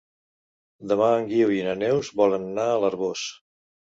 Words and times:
Demà 0.91 1.09
en 1.17 1.27
Guiu 1.33 1.51
i 1.57 1.61
na 1.67 1.75
Neus 1.83 2.09
volen 2.21 2.47
anar 2.47 2.65
a 2.73 2.79
l'Arboç. 2.85 3.27